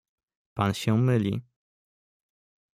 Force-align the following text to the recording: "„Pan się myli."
"„Pan 0.55 0.73
się 0.73 0.97
myli." 0.97 1.41